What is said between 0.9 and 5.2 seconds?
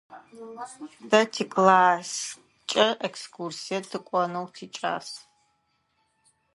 Тэ тикласскӏэ экскурсие тыкӏонэу тикӏас.